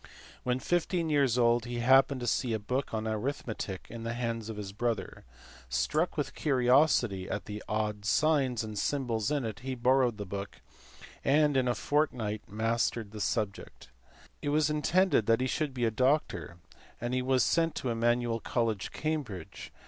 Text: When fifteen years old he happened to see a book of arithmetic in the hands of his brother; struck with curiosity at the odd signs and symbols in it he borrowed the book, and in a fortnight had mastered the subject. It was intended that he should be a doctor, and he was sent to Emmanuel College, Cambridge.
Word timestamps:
When 0.41 0.57
fifteen 0.57 1.09
years 1.11 1.37
old 1.37 1.65
he 1.65 1.77
happened 1.77 2.21
to 2.21 2.25
see 2.25 2.53
a 2.53 2.57
book 2.59 2.91
of 2.91 3.05
arithmetic 3.05 3.85
in 3.87 4.01
the 4.01 4.15
hands 4.15 4.49
of 4.49 4.57
his 4.57 4.71
brother; 4.73 5.25
struck 5.69 6.17
with 6.17 6.33
curiosity 6.33 7.29
at 7.29 7.45
the 7.45 7.63
odd 7.69 8.03
signs 8.05 8.63
and 8.63 8.79
symbols 8.79 9.29
in 9.29 9.45
it 9.45 9.59
he 9.59 9.75
borrowed 9.75 10.17
the 10.17 10.25
book, 10.25 10.61
and 11.23 11.55
in 11.55 11.67
a 11.67 11.75
fortnight 11.75 12.41
had 12.47 12.55
mastered 12.55 13.11
the 13.11 13.21
subject. 13.21 13.89
It 14.41 14.49
was 14.49 14.71
intended 14.71 15.27
that 15.27 15.39
he 15.39 15.45
should 15.45 15.71
be 15.71 15.85
a 15.85 15.91
doctor, 15.91 16.57
and 16.99 17.13
he 17.13 17.21
was 17.21 17.43
sent 17.43 17.75
to 17.75 17.89
Emmanuel 17.89 18.39
College, 18.39 18.91
Cambridge. 18.91 19.71